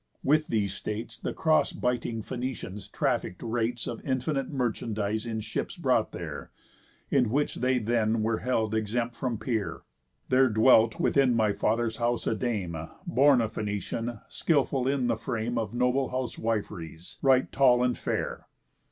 [0.23, 6.11] With these states The cross biting Phœnicians traffick'd rates Of infinite merchandise in ships brought
[6.11, 6.49] there,
[7.11, 9.83] In which they then were held exempt from peer.
[10.29, 12.75] There dwelt within my father's house a dame,
[13.05, 18.47] Born a Phœnician, skilful in the frame Of noble housewif'ries, right tall and fair.